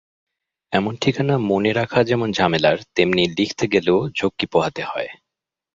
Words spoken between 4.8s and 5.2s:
হয়।